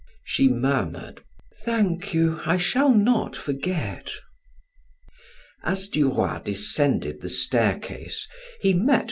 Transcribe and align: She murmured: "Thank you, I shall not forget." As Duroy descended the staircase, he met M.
She 0.23 0.47
murmured: 0.47 1.23
"Thank 1.63 2.11
you, 2.11 2.39
I 2.43 2.57
shall 2.57 2.91
not 2.91 3.35
forget." 3.35 4.09
As 5.61 5.87
Duroy 5.87 6.39
descended 6.41 7.21
the 7.21 7.29
staircase, 7.29 8.27
he 8.61 8.73
met 8.73 8.93
M. 8.95 8.99